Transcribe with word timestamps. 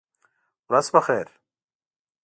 ورځ 0.71 0.87
په 0.93 0.99
خیر! 1.05 1.27